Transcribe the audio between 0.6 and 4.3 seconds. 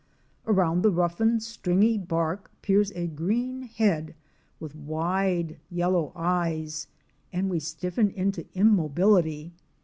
the roughened stringy bark peers a green head